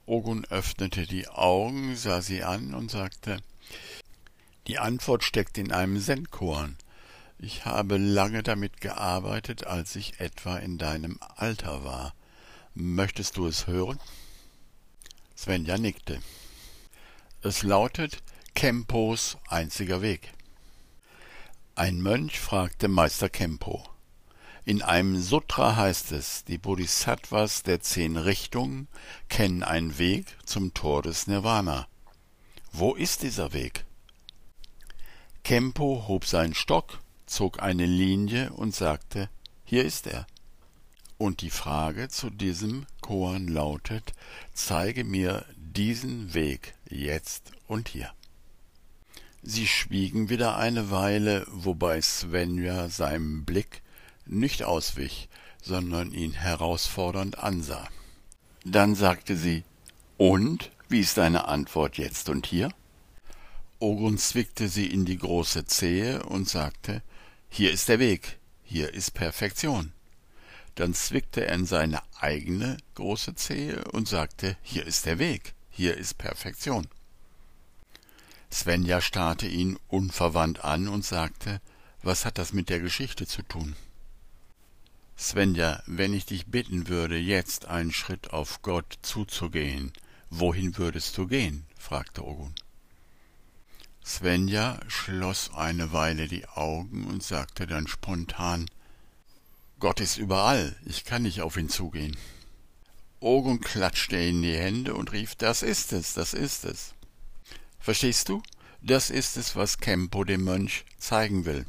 Ogun 0.06 0.44
öffnete 0.50 1.08
die 1.08 1.30
Augen, 1.30 1.96
sah 1.96 2.22
sie 2.22 2.44
an 2.44 2.74
und 2.74 2.92
sagte 2.92 3.42
Die 4.68 4.80
Antwort 4.80 5.24
steckt 5.24 5.58
in 5.58 5.72
einem 5.72 5.98
Sendkorn. 5.98 6.76
Ich 7.40 7.64
habe 7.64 7.98
lange 7.98 8.44
damit 8.44 8.82
gearbeitet, 8.82 9.66
als 9.66 9.96
ich 9.96 10.20
etwa 10.20 10.58
in 10.58 10.78
deinem 10.78 11.20
Alter 11.38 11.86
war. 11.86 12.14
Möchtest 12.74 13.36
du 13.36 13.48
es 13.48 13.68
hören? 13.68 14.00
Svenja 15.36 15.78
nickte. 15.78 16.22
Es 17.42 17.64
lautet 17.64 18.24
Kempos 18.54 19.38
einziger 19.48 20.02
Weg. 20.02 20.32
Ein 21.76 22.02
Mönch 22.02 22.40
fragte 22.40 22.88
Meister 22.88 23.28
Kempo. 23.28 23.84
In 24.64 24.82
einem 24.82 25.20
Sutra 25.22 25.76
heißt 25.76 26.14
es, 26.14 26.46
die 26.46 26.58
Bodhisattvas 26.58 27.64
der 27.64 27.82
zehn 27.82 28.16
Richtungen 28.16 28.88
kennen 29.28 29.64
einen 29.64 29.98
Weg 29.98 30.38
zum 30.46 30.74
Tor 30.74 31.02
des 31.02 31.28
Nirvana. 31.28 31.88
Wo 32.72 32.96
ist 32.96 33.24
dieser 33.24 33.52
Weg? 33.52 33.84
Kempo 35.44 36.06
hob 36.08 36.26
seinen 36.26 36.54
Stock, 36.54 37.00
zog 37.26 37.62
eine 37.62 37.86
Linie 37.86 38.54
und 38.54 38.74
sagte, 38.74 39.30
hier 39.66 39.84
ist 39.84 40.08
er. 40.08 40.26
Und 41.22 41.42
die 41.42 41.52
Frage 41.52 42.10
zu 42.10 42.32
diesem 42.32 42.88
Koan 43.00 43.48
lautet, 43.48 44.14
zeige 44.54 45.04
mir 45.04 45.46
diesen 45.56 46.34
Weg 46.34 46.74
jetzt 46.90 47.52
und 47.68 47.90
hier. 47.90 48.12
Sie 49.44 49.68
schwiegen 49.68 50.30
wieder 50.30 50.58
eine 50.58 50.90
Weile, 50.90 51.46
wobei 51.52 52.02
Svenja 52.02 52.90
seinem 52.90 53.46
Blick 53.46 53.84
nicht 54.26 54.64
auswich, 54.64 55.30
sondern 55.62 56.12
ihn 56.12 56.32
herausfordernd 56.32 57.38
ansah. 57.38 57.88
Dann 58.66 58.96
sagte 58.96 59.38
sie, 59.38 59.64
und, 60.18 60.72
wie 60.90 61.02
ist 61.02 61.20
deine 61.20 61.48
Antwort 61.48 62.00
jetzt 62.00 62.30
und 62.30 62.48
hier? 62.48 62.74
Ogun 63.78 64.18
zwickte 64.18 64.68
sie 64.68 64.88
in 64.88 65.06
die 65.06 65.20
große 65.20 65.66
Zehe 65.66 66.24
und 66.24 66.50
sagte, 66.50 67.04
hier 67.48 67.72
ist 67.72 67.90
der 67.90 68.00
Weg, 68.00 68.40
hier 68.64 68.92
ist 68.92 69.12
Perfektion. 69.12 69.94
Dann 70.76 70.94
zwickte 70.94 71.46
er 71.46 71.56
in 71.56 71.66
seine 71.66 72.02
eigene 72.20 72.78
große 72.96 73.36
Zehe 73.36 73.84
und 73.92 74.08
sagte, 74.08 74.58
hier 74.62 74.86
ist 74.86 75.06
der 75.06 75.20
Weg, 75.20 75.54
hier 75.70 75.98
ist 75.98 76.18
Perfektion. 76.18 76.88
Svenja 78.52 79.02
starrte 79.02 79.48
ihn 79.48 79.78
unverwandt 79.88 80.64
an 80.64 80.88
und 80.88 81.06
sagte, 81.06 81.62
was 82.04 82.26
hat 82.26 82.38
das 82.38 82.54
mit 82.54 82.70
der 82.70 82.80
Geschichte 82.80 83.26
zu 83.26 83.44
tun? 83.44 83.76
Svenja, 85.18 85.84
wenn 85.86 86.14
ich 86.14 86.26
dich 86.26 86.48
bitten 86.48 86.88
würde, 86.88 87.18
jetzt 87.18 87.66
einen 87.66 87.92
Schritt 87.92 88.32
auf 88.32 88.62
Gott 88.62 89.00
zuzugehen, 89.04 89.94
wohin 90.30 90.78
würdest 90.78 91.18
du 91.18 91.28
gehen? 91.28 91.66
fragte 91.78 92.26
Ogun. 92.26 92.56
Svenja 94.04 94.80
schloss 94.88 95.54
eine 95.54 95.94
Weile 95.94 96.28
die 96.28 96.48
Augen 96.48 97.06
und 97.06 97.22
sagte 97.22 97.68
dann 97.68 97.88
spontan 97.88 98.66
Gott 99.82 100.00
ist 100.00 100.18
überall, 100.18 100.76
ich 100.86 101.06
kann 101.06 101.24
nicht 101.24 101.42
auf 101.42 101.58
ihn 101.58 101.68
zugehen. 101.68 102.16
Ogun 103.20 103.62
klatschte 103.62 104.16
in 104.16 104.44
die 104.44 104.56
Hände 104.56 104.94
und 104.94 105.12
rief 105.12 105.34
Das 105.34 105.64
ist 105.64 105.92
es, 105.92 106.14
das 106.14 106.36
ist 106.36 106.66
es. 106.66 106.94
Verstehst 107.80 108.30
du? 108.30 108.44
Das 108.84 109.10
ist 109.10 109.38
es, 109.38 109.56
was 109.56 109.80
Kempo 109.80 110.24
dem 110.24 110.44
Mönch 110.44 110.86
zeigen 111.00 111.46
will. 111.46 111.66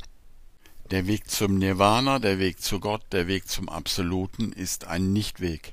Der 0.90 1.06
Weg 1.06 1.30
zum 1.30 1.56
Nirvana, 1.56 2.18
der 2.18 2.38
Weg 2.38 2.60
zu 2.60 2.80
Gott, 2.80 3.02
der 3.12 3.28
Weg 3.28 3.48
zum 3.48 3.70
Absoluten 3.70 4.52
ist 4.52 4.84
ein 4.84 5.14
Nichtweg. 5.14 5.72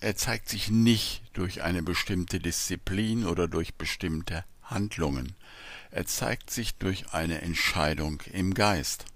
Er 0.00 0.16
zeigt 0.16 0.50
sich 0.50 0.68
nicht 0.68 1.22
durch 1.32 1.62
eine 1.62 1.82
bestimmte 1.82 2.40
Disziplin 2.40 3.24
oder 3.24 3.48
durch 3.48 3.74
bestimmte 3.74 4.44
Handlungen. 4.64 5.34
Er 5.90 6.04
zeigt 6.04 6.50
sich 6.50 6.74
durch 6.74 7.14
eine 7.14 7.40
Entscheidung 7.40 8.22
im 8.34 8.52
Geist, 8.52 9.06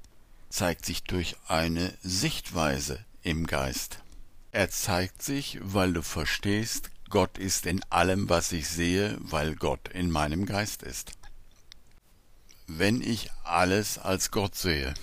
zeigt 0.53 0.87
sich 0.87 1.03
durch 1.05 1.37
eine 1.49 1.93
Sichtweise 2.03 3.05
im 3.23 3.47
Geist. 3.47 3.99
Er 4.53 4.71
zeigt 4.71 5.23
sich, 5.23 5.59
weil 5.63 5.93
du 5.93 6.03
verstehst, 6.03 6.91
Gott 7.09 7.39
ist 7.39 7.67
in 7.67 7.83
allem, 7.91 8.29
was 8.29 8.53
ich 8.53 8.69
sehe, 8.69 9.17
weil 9.21 9.57
Gott 9.57 9.89
in 9.89 10.11
meinem 10.11 10.47
Geist 10.47 10.83
ist 10.83 11.13
wenn 12.79 13.03
ich 13.03 13.31
alles 13.45 13.99
als 13.99 14.31
Gott 14.31 14.55
sehe, 14.55 14.95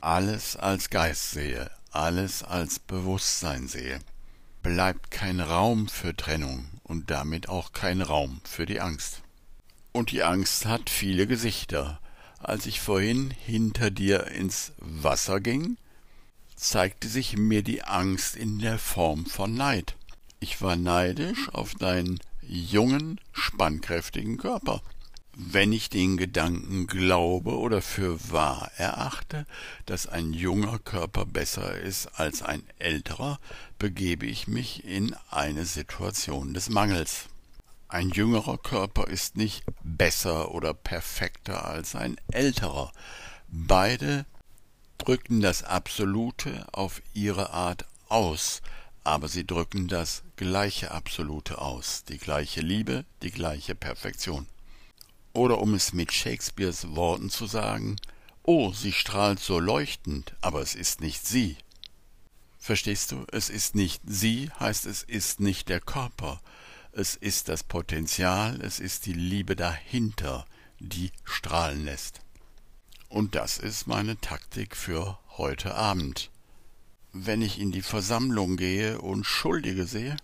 alles 0.00 0.56
als 0.56 0.90
Geist 0.90 1.32
sehe, 1.32 1.70
alles 1.90 2.42
als 2.42 2.78
Bewusstsein 2.78 3.68
sehe, 3.68 3.98
bleibt 4.62 5.10
kein 5.10 5.40
Raum 5.40 5.88
für 5.88 6.16
Trennung 6.16 6.66
und 6.82 7.10
damit 7.10 7.48
auch 7.48 7.72
kein 7.72 8.00
Raum 8.00 8.40
für 8.44 8.66
die 8.66 8.80
Angst. 8.80 9.22
Und 9.92 10.12
die 10.12 10.22
Angst 10.22 10.66
hat 10.66 10.88
viele 10.88 11.26
Gesichter. 11.26 12.00
Als 12.40 12.64
ich 12.64 12.80
vorhin 12.80 13.30
hinter 13.30 13.90
dir 13.90 14.26
ins 14.28 14.72
Wasser 14.78 15.40
ging, 15.40 15.76
zeigte 16.56 17.06
sich 17.06 17.36
mir 17.36 17.62
die 17.62 17.82
Angst 17.82 18.34
in 18.34 18.58
der 18.58 18.78
Form 18.78 19.26
von 19.26 19.54
Neid. 19.54 19.94
Ich 20.40 20.62
war 20.62 20.76
neidisch 20.76 21.50
auf 21.50 21.74
deinen 21.74 22.18
jungen, 22.40 23.20
spannkräftigen 23.32 24.38
Körper. 24.38 24.82
Wenn 25.36 25.72
ich 25.72 25.90
den 25.90 26.16
Gedanken 26.16 26.86
glaube 26.86 27.56
oder 27.56 27.82
für 27.82 28.18
wahr 28.30 28.70
erachte, 28.76 29.46
dass 29.86 30.06
ein 30.06 30.32
junger 30.32 30.78
Körper 30.78 31.26
besser 31.26 31.78
ist 31.78 32.06
als 32.18 32.42
ein 32.42 32.62
älterer, 32.78 33.38
begebe 33.78 34.26
ich 34.26 34.48
mich 34.48 34.84
in 34.84 35.14
eine 35.30 35.66
Situation 35.66 36.52
des 36.52 36.68
Mangels. 36.68 37.29
Ein 37.90 38.10
jüngerer 38.10 38.56
Körper 38.56 39.08
ist 39.08 39.36
nicht 39.36 39.64
besser 39.82 40.52
oder 40.52 40.74
perfekter 40.74 41.66
als 41.66 41.96
ein 41.96 42.20
älterer. 42.30 42.92
Beide 43.48 44.26
drücken 44.96 45.40
das 45.40 45.64
Absolute 45.64 46.68
auf 46.70 47.02
ihre 47.14 47.50
Art 47.50 47.86
aus, 48.08 48.62
aber 49.02 49.26
sie 49.26 49.44
drücken 49.44 49.88
das 49.88 50.22
gleiche 50.36 50.92
Absolute 50.92 51.58
aus, 51.58 52.04
die 52.04 52.18
gleiche 52.18 52.60
Liebe, 52.60 53.04
die 53.22 53.32
gleiche 53.32 53.74
Perfektion. 53.74 54.46
Oder 55.32 55.58
um 55.58 55.74
es 55.74 55.92
mit 55.92 56.12
Shakespeares 56.12 56.94
Worten 56.94 57.28
zu 57.28 57.46
sagen, 57.46 57.96
Oh, 58.44 58.72
sie 58.72 58.92
strahlt 58.92 59.40
so 59.40 59.58
leuchtend, 59.58 60.36
aber 60.40 60.60
es 60.60 60.76
ist 60.76 61.00
nicht 61.00 61.26
sie. 61.26 61.56
Verstehst 62.56 63.10
du? 63.10 63.26
Es 63.32 63.50
ist 63.50 63.74
nicht 63.74 64.00
sie, 64.06 64.48
heißt 64.60 64.86
es 64.86 65.02
ist 65.02 65.40
nicht 65.40 65.68
der 65.68 65.80
Körper. 65.80 66.40
Es 66.92 67.14
ist 67.14 67.48
das 67.48 67.62
Potenzial, 67.62 68.60
es 68.62 68.80
ist 68.80 69.06
die 69.06 69.12
Liebe 69.12 69.54
dahinter, 69.54 70.44
die 70.80 71.12
strahlen 71.24 71.84
lässt. 71.84 72.20
Und 73.08 73.36
das 73.36 73.58
ist 73.58 73.86
meine 73.86 74.20
Taktik 74.20 74.74
für 74.74 75.16
heute 75.36 75.76
Abend. 75.76 76.30
Wenn 77.12 77.42
ich 77.42 77.60
in 77.60 77.70
die 77.70 77.82
Versammlung 77.82 78.56
gehe 78.56 79.00
und 79.00 79.24
Schuldige 79.24 79.86
sehe 79.86 80.16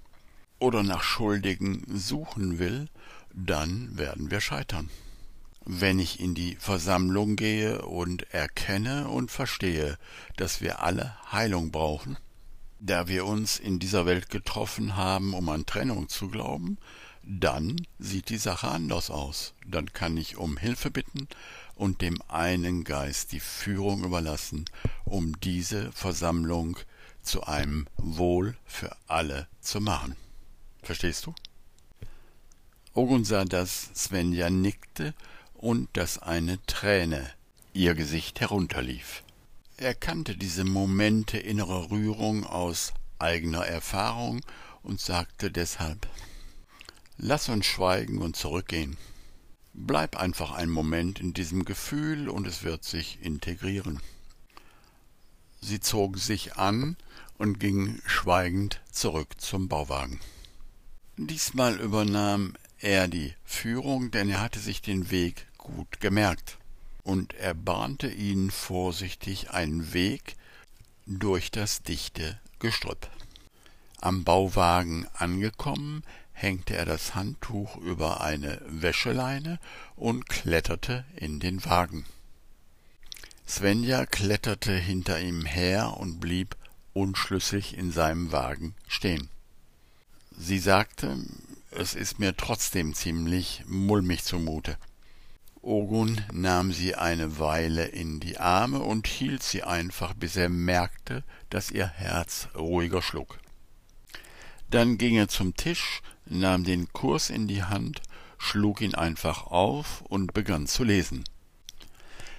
oder 0.59 0.83
nach 0.83 1.05
Schuldigen 1.05 1.85
suchen 1.89 2.59
will, 2.59 2.89
dann 3.33 3.97
werden 3.97 4.33
wir 4.33 4.41
scheitern. 4.41 4.91
Wenn 5.65 6.01
ich 6.01 6.19
in 6.19 6.35
die 6.35 6.57
Versammlung 6.57 7.37
gehe 7.37 7.83
und 7.83 8.23
erkenne 8.35 9.09
und 9.09 9.31
verstehe, 9.31 9.99
dass 10.37 10.61
wir 10.61 10.83
alle 10.83 11.17
Heilung 11.31 11.71
brauchen, 11.71 12.17
da 12.87 13.09
wir 13.09 13.27
uns 13.27 13.59
in 13.59 13.79
dieser 13.79 14.07
Welt 14.07 14.31
getroffen 14.31 14.97
haben, 14.97 15.35
um 15.35 15.49
an 15.49 15.67
Trennung 15.67 16.09
zu 16.09 16.29
glauben, 16.29 16.79
dann 17.23 17.85
sieht 17.99 18.29
die 18.29 18.39
Sache 18.39 18.69
anders 18.69 19.11
aus. 19.11 19.55
Dann 19.67 19.93
kann 19.93 20.17
ich 20.17 20.37
um 20.37 20.57
Hilfe 20.57 20.91
bitten 20.91 21.29
und 21.75 22.01
dem 22.01 22.23
einen 22.29 22.85
Geist 22.85 23.33
die 23.33 23.41
Führung 23.41 24.05
überlassen, 24.05 24.65
um 25.05 25.39
diese 25.41 25.91
Versammlung 25.93 26.79
zu 27.23 27.43
einem 27.45 27.87
Wohl 27.97 28.57
für 28.65 28.97
alle 29.09 29.49
zu 29.61 29.81
machen. 29.81 30.17
Verstehst 30.83 31.27
du? 31.27 31.35
Ogun 32.95 33.25
sah, 33.25 33.45
dass 33.45 33.91
Svenja 33.95 34.49
nickte 34.49 35.13
und 35.55 35.89
dass 35.97 36.19
eine 36.19 36.65
Träne 36.67 37.29
ihr 37.75 37.95
Gesicht 37.95 38.41
herunterlief. 38.41 39.23
Er 39.79 39.95
kannte 39.95 40.39
diese 40.39 40.65
Momente 40.65 41.37
innerer 41.37 41.91
Rührung 41.91 42.45
aus 42.47 42.95
eigener 43.19 43.67
Erfahrung 43.67 44.41
und 44.83 45.01
sagte 45.01 45.51
deshalb 45.51 46.09
Lass 47.19 47.51
uns 47.51 47.67
schweigen 47.67 48.23
und 48.23 48.37
zurückgehen. 48.37 48.97
Bleib 49.75 50.17
einfach 50.17 50.53
einen 50.53 50.71
Moment 50.71 51.21
in 51.21 51.35
diesem 51.35 51.67
Gefühl 51.67 52.31
und 52.31 52.47
es 52.47 52.63
wird 52.63 52.85
sich 52.85 53.19
integrieren. 53.21 54.01
Sie 55.61 55.81
zog 55.81 56.19
sich 56.19 56.57
an 56.57 56.97
und 57.37 57.61
ging 57.61 58.01
schweigend 58.07 58.81
zurück 58.91 59.39
zum 59.39 59.69
Bauwagen. 59.69 60.21
Diesmal 61.19 61.79
übernahm 61.79 62.55
er 62.79 63.09
die 63.09 63.35
Führung, 63.45 64.11
denn 64.11 64.31
er 64.31 64.41
hatte 64.41 64.59
sich 64.59 64.81
den 64.81 65.11
Weg 65.11 65.47
gut 65.59 66.01
gemerkt, 66.01 66.57
und 67.07 67.35
er 67.35 67.55
bahnte 67.55 68.09
ihnen 68.09 68.51
vorsichtig 68.51 69.51
einen 69.51 69.93
Weg 69.93 70.35
durch 71.07 71.53
das 71.53 71.83
dichte 71.83 72.41
Gestrüpp. 72.59 73.09
Am 74.01 74.25
Bauwagen 74.25 75.07
angekommen, 75.15 76.03
hängte 76.33 76.77
er 76.77 76.85
das 76.85 77.15
Handtuch 77.15 77.77
über 77.77 78.23
eine 78.23 78.61
Wäscheleine 78.67 79.61
und 79.95 80.29
kletterte 80.29 81.05
in 81.15 81.39
den 81.39 81.65
Wagen. 81.65 82.05
Svenja 83.47 84.05
kletterte 84.05 84.77
hinter 84.77 85.21
ihm 85.21 85.45
her 85.45 85.97
und 85.99 86.19
blieb 86.19 86.57
unschlüssig 86.93 87.79
in 87.79 87.93
seinem 87.93 88.33
Wagen 88.33 88.75
stehen. 88.89 89.29
Sie 90.37 90.59
sagte, 90.59 91.25
es 91.71 91.95
ist 91.95 92.19
mir 92.19 92.37
trotzdem 92.37 92.95
ziemlich 92.95 93.63
mulmig 93.69 94.25
zumute. 94.25 94.77
Ogun 95.67 96.25
nahm 96.33 96.73
sie 96.73 96.95
eine 96.95 97.41
Weile 97.41 97.87
in 97.87 98.21
die 98.21 98.39
Arme 98.39 98.79
und 98.79 99.09
hielt 99.09 99.43
sie 99.43 99.65
einfach, 99.65 100.15
bis 100.15 100.37
er 100.37 100.49
merkte, 100.49 101.25
dass 101.51 101.73
ihr 101.73 101.89
Herz 101.89 102.49
ruhiger 102.55 103.03
schlug. 103.03 103.39
Dann 104.71 104.97
ging 104.97 105.17
er 105.17 105.29
zum 105.29 105.57
Tisch, 105.57 106.03
nahm 106.25 106.63
den 106.63 106.93
Kurs 106.93 107.31
in 107.31 107.49
die 107.49 107.65
Hand, 107.65 108.01
schlug 108.39 108.81
ihn 108.81 108.95
einfach 108.95 109.47
auf 109.47 110.03
und 110.03 110.35
begann 110.35 110.69
zu 110.69 110.85
lesen. 110.85 111.25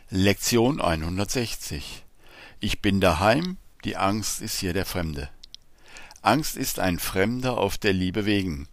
Lektion 0.09 0.79
160 0.79 2.05
Ich 2.61 2.81
bin 2.81 3.01
daheim, 3.01 3.57
die 3.83 3.97
Angst 3.97 4.41
ist 4.41 4.59
hier 4.59 4.71
der 4.71 4.85
Fremde. 4.85 5.29
Angst 6.21 6.55
ist 6.55 6.79
ein 6.79 6.97
Fremder 6.97 7.57
auf 7.57 7.77
der 7.77 7.91
Liebe 7.91 8.25
wegen. 8.25 8.69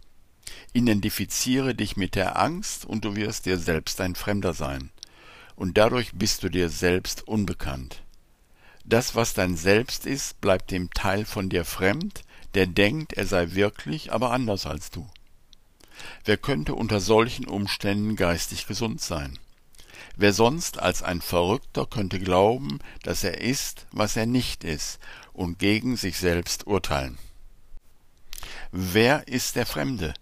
Identifiziere 0.75 1.73
dich 1.73 1.95
mit 1.95 2.15
der 2.15 2.37
Angst 2.37 2.83
und 2.83 3.05
du 3.05 3.15
wirst 3.15 3.45
dir 3.45 3.57
selbst 3.57 4.01
ein 4.01 4.13
Fremder 4.13 4.53
sein. 4.53 4.89
Und 5.55 5.77
dadurch 5.77 6.11
bist 6.11 6.43
du 6.43 6.49
dir 6.49 6.67
selbst 6.67 7.25
unbekannt. 7.29 8.03
Das, 8.83 9.15
was 9.15 9.33
dein 9.33 9.55
Selbst 9.55 10.05
ist, 10.05 10.41
bleibt 10.41 10.71
dem 10.71 10.89
Teil 10.89 11.23
von 11.23 11.47
dir 11.47 11.63
fremd, 11.63 12.23
der 12.55 12.67
denkt, 12.67 13.13
er 13.13 13.25
sei 13.25 13.53
wirklich, 13.53 14.11
aber 14.11 14.31
anders 14.31 14.65
als 14.65 14.91
du. 14.91 15.07
Wer 16.25 16.35
könnte 16.35 16.75
unter 16.75 16.99
solchen 16.99 17.47
Umständen 17.47 18.17
geistig 18.17 18.67
gesund 18.67 18.99
sein? 18.99 19.39
Wer 20.17 20.33
sonst 20.33 20.77
als 20.77 21.03
ein 21.03 21.21
Verrückter 21.21 21.85
könnte 21.85 22.19
glauben, 22.19 22.79
dass 23.01 23.23
er 23.23 23.39
ist, 23.39 23.87
was 23.93 24.17
er 24.17 24.25
nicht 24.25 24.65
ist, 24.65 24.99
und 25.31 25.57
gegen 25.57 25.95
sich 25.95 26.17
selbst 26.17 26.67
urteilen. 26.67 27.17
Wer 28.73 29.29
ist 29.29 29.55
der 29.55 29.65
Fremde? 29.65 30.13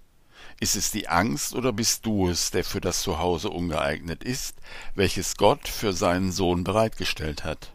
Ist 0.64 0.78
es 0.78 0.92
die 0.92 1.10
Angst 1.10 1.56
oder 1.56 1.74
bist 1.74 2.06
du 2.06 2.30
es, 2.30 2.50
der 2.50 2.64
für 2.64 2.80
das 2.80 3.02
Zuhause 3.02 3.50
ungeeignet 3.50 4.24
ist, 4.24 4.56
welches 4.96 5.36
Gott 5.36 5.68
für 5.68 5.92
seinen 5.92 6.32
Sohn 6.32 6.64
bereitgestellt 6.64 7.44
hat? 7.44 7.74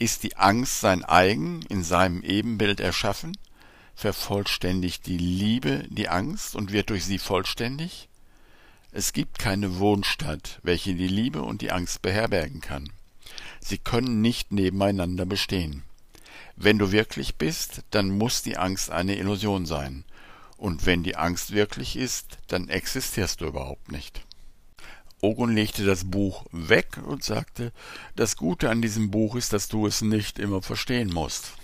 Ist 0.00 0.24
die 0.24 0.36
Angst 0.36 0.80
sein 0.80 1.04
eigen, 1.04 1.62
in 1.68 1.84
seinem 1.84 2.24
Ebenbild 2.24 2.80
erschaffen? 2.80 3.38
Vervollständigt 3.94 5.06
die 5.06 5.16
Liebe 5.16 5.86
die 5.90 6.08
Angst 6.08 6.56
und 6.56 6.72
wird 6.72 6.90
durch 6.90 7.04
sie 7.04 7.20
vollständig? 7.20 8.08
Es 8.90 9.12
gibt 9.12 9.38
keine 9.38 9.78
Wohnstadt, 9.78 10.58
welche 10.64 10.96
die 10.96 11.06
Liebe 11.06 11.42
und 11.42 11.62
die 11.62 11.70
Angst 11.70 12.02
beherbergen 12.02 12.60
kann. 12.60 12.90
Sie 13.60 13.78
können 13.78 14.20
nicht 14.20 14.50
nebeneinander 14.50 15.24
bestehen. 15.24 15.84
Wenn 16.56 16.80
du 16.80 16.90
wirklich 16.90 17.36
bist, 17.36 17.82
dann 17.90 18.18
muss 18.18 18.42
die 18.42 18.56
Angst 18.56 18.90
eine 18.90 19.16
Illusion 19.18 19.66
sein. 19.66 20.04
Und 20.62 20.86
wenn 20.86 21.02
die 21.02 21.16
Angst 21.16 21.50
wirklich 21.50 21.96
ist, 21.96 22.38
dann 22.46 22.68
existierst 22.68 23.40
du 23.40 23.46
überhaupt 23.46 23.90
nicht. 23.90 24.24
Ogun 25.20 25.52
legte 25.52 25.84
das 25.84 26.08
Buch 26.08 26.46
weg 26.52 26.98
und 27.04 27.24
sagte, 27.24 27.72
das 28.14 28.36
Gute 28.36 28.70
an 28.70 28.80
diesem 28.80 29.10
Buch 29.10 29.34
ist, 29.34 29.52
dass 29.52 29.66
du 29.66 29.88
es 29.88 30.02
nicht 30.02 30.38
immer 30.38 30.62
verstehen 30.62 31.12
musst. 31.12 31.54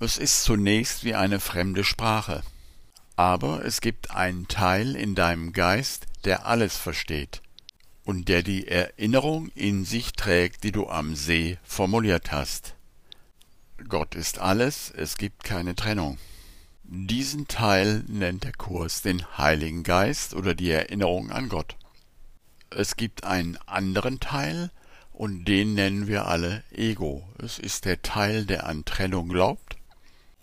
Es 0.00 0.18
ist 0.18 0.42
zunächst 0.42 1.04
wie 1.04 1.14
eine 1.14 1.38
fremde 1.38 1.84
Sprache. 1.84 2.42
Aber 3.14 3.64
es 3.64 3.80
gibt 3.80 4.10
einen 4.10 4.48
Teil 4.48 4.96
in 4.96 5.14
deinem 5.14 5.52
Geist, 5.52 6.06
der 6.24 6.46
alles 6.46 6.76
versteht 6.76 7.42
und 8.02 8.28
der 8.28 8.42
die 8.42 8.66
Erinnerung 8.66 9.52
in 9.54 9.84
sich 9.84 10.14
trägt, 10.14 10.64
die 10.64 10.72
du 10.72 10.88
am 10.88 11.14
See 11.14 11.58
formuliert 11.62 12.32
hast. 12.32 12.74
Gott 13.88 14.16
ist 14.16 14.40
alles, 14.40 14.90
es 14.90 15.16
gibt 15.16 15.44
keine 15.44 15.76
Trennung. 15.76 16.18
Diesen 16.86 17.48
Teil 17.48 18.04
nennt 18.08 18.44
der 18.44 18.52
Kurs 18.52 19.00
den 19.00 19.24
Heiligen 19.38 19.84
Geist 19.84 20.34
oder 20.34 20.54
die 20.54 20.70
Erinnerung 20.70 21.30
an 21.30 21.48
Gott. 21.48 21.76
Es 22.68 22.96
gibt 22.96 23.24
einen 23.24 23.56
anderen 23.66 24.20
Teil, 24.20 24.70
und 25.14 25.44
den 25.44 25.74
nennen 25.74 26.08
wir 26.08 26.26
alle 26.26 26.62
Ego. 26.72 27.26
Es 27.38 27.58
ist 27.58 27.84
der 27.84 28.02
Teil, 28.02 28.44
der 28.44 28.66
an 28.66 28.84
Trennung 28.84 29.28
glaubt 29.28 29.76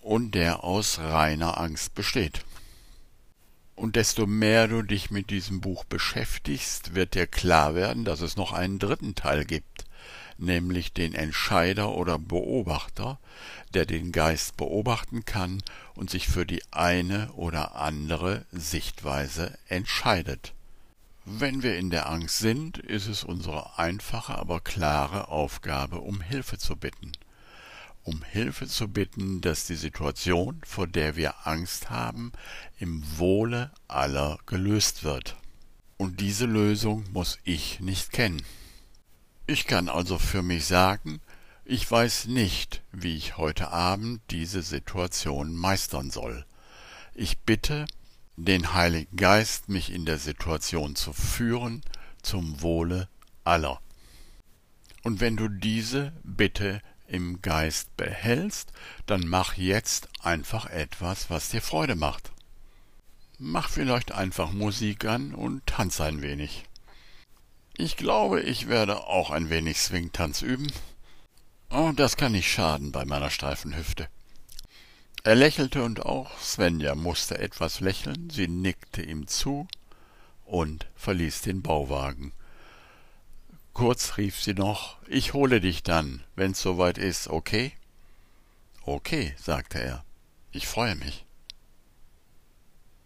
und 0.00 0.34
der 0.34 0.64
aus 0.64 0.98
reiner 0.98 1.58
Angst 1.58 1.94
besteht. 1.94 2.44
Und 3.76 3.96
desto 3.96 4.26
mehr 4.26 4.66
du 4.68 4.82
dich 4.82 5.10
mit 5.10 5.30
diesem 5.30 5.60
Buch 5.60 5.84
beschäftigst, 5.84 6.94
wird 6.94 7.14
dir 7.14 7.26
klar 7.26 7.74
werden, 7.74 8.04
dass 8.04 8.20
es 8.20 8.36
noch 8.36 8.52
einen 8.52 8.78
dritten 8.78 9.14
Teil 9.14 9.44
gibt, 9.44 9.71
nämlich 10.38 10.92
den 10.92 11.14
Entscheider 11.14 11.92
oder 11.92 12.18
Beobachter, 12.18 13.18
der 13.74 13.86
den 13.86 14.12
Geist 14.12 14.56
beobachten 14.56 15.24
kann 15.24 15.62
und 15.94 16.10
sich 16.10 16.28
für 16.28 16.46
die 16.46 16.62
eine 16.70 17.32
oder 17.32 17.76
andere 17.76 18.44
Sichtweise 18.52 19.56
entscheidet. 19.68 20.52
Wenn 21.24 21.62
wir 21.62 21.78
in 21.78 21.90
der 21.90 22.08
Angst 22.08 22.38
sind, 22.38 22.78
ist 22.78 23.06
es 23.06 23.22
unsere 23.22 23.78
einfache, 23.78 24.34
aber 24.34 24.60
klare 24.60 25.28
Aufgabe, 25.28 26.00
um 26.00 26.20
Hilfe 26.20 26.58
zu 26.58 26.74
bitten. 26.76 27.12
Um 28.02 28.22
Hilfe 28.24 28.66
zu 28.66 28.88
bitten, 28.88 29.40
dass 29.40 29.66
die 29.66 29.76
Situation, 29.76 30.60
vor 30.66 30.88
der 30.88 31.14
wir 31.14 31.46
Angst 31.46 31.90
haben, 31.90 32.32
im 32.80 33.04
Wohle 33.18 33.70
aller 33.86 34.40
gelöst 34.46 35.04
wird. 35.04 35.36
Und 35.96 36.18
diese 36.18 36.46
Lösung 36.46 37.04
muss 37.12 37.38
ich 37.44 37.78
nicht 37.78 38.10
kennen. 38.10 38.42
Ich 39.52 39.66
kann 39.66 39.90
also 39.90 40.18
für 40.18 40.40
mich 40.42 40.64
sagen, 40.64 41.20
ich 41.66 41.90
weiß 41.90 42.24
nicht, 42.28 42.80
wie 42.90 43.18
ich 43.18 43.36
heute 43.36 43.68
Abend 43.68 44.22
diese 44.30 44.62
Situation 44.62 45.54
meistern 45.54 46.10
soll. 46.10 46.46
Ich 47.12 47.40
bitte, 47.40 47.84
den 48.36 48.72
Heiligen 48.72 49.14
Geist, 49.14 49.68
mich 49.68 49.92
in 49.92 50.06
der 50.06 50.16
Situation 50.16 50.96
zu 50.96 51.12
führen, 51.12 51.82
zum 52.22 52.62
Wohle 52.62 53.10
aller. 53.44 53.82
Und 55.02 55.20
wenn 55.20 55.36
du 55.36 55.48
diese 55.48 56.14
Bitte 56.24 56.80
im 57.06 57.42
Geist 57.42 57.94
behältst, 57.98 58.72
dann 59.04 59.26
mach 59.26 59.58
jetzt 59.58 60.08
einfach 60.22 60.64
etwas, 60.64 61.28
was 61.28 61.50
dir 61.50 61.60
Freude 61.60 61.94
macht. 61.94 62.32
Mach 63.36 63.68
vielleicht 63.68 64.12
einfach 64.12 64.50
Musik 64.50 65.04
an 65.04 65.34
und 65.34 65.66
tanz 65.66 66.00
ein 66.00 66.22
wenig. 66.22 66.64
Ich 67.76 67.96
glaube, 67.96 68.40
ich 68.40 68.68
werde 68.68 69.06
auch 69.06 69.30
ein 69.30 69.48
wenig 69.48 69.78
Swingtanz 69.78 70.42
üben. 70.42 70.70
Oh, 71.70 71.92
das 71.96 72.16
kann 72.16 72.32
nicht 72.32 72.50
schaden 72.50 72.92
bei 72.92 73.04
meiner 73.04 73.30
steifen 73.30 73.74
Hüfte. 73.74 74.08
Er 75.24 75.36
lächelte 75.36 75.82
und 75.84 76.04
auch 76.04 76.38
Svenja 76.40 76.94
musste 76.94 77.38
etwas 77.38 77.80
lächeln, 77.80 78.28
sie 78.28 78.48
nickte 78.48 79.02
ihm 79.02 79.26
zu 79.26 79.68
und 80.44 80.86
verließ 80.96 81.42
den 81.42 81.62
Bauwagen. 81.62 82.32
Kurz 83.72 84.18
rief 84.18 84.40
sie 84.40 84.54
noch, 84.54 84.98
ich 85.06 85.32
hole 85.32 85.60
dich 85.60 85.82
dann, 85.82 86.24
wenn's 86.34 86.60
soweit 86.60 86.98
ist, 86.98 87.28
okay? 87.28 87.72
Okay, 88.84 89.34
sagte 89.38 89.80
er, 89.80 90.04
ich 90.50 90.66
freue 90.66 90.96
mich. 90.96 91.24